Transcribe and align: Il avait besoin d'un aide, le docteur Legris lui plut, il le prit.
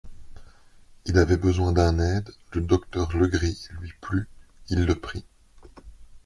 Il 1.05 1.19
avait 1.19 1.37
besoin 1.37 1.73
d'un 1.73 1.99
aide, 1.99 2.31
le 2.53 2.61
docteur 2.61 3.15
Legris 3.15 3.67
lui 3.81 3.91
plut, 4.01 4.27
il 4.71 4.85
le 4.85 4.95
prit. 4.95 5.25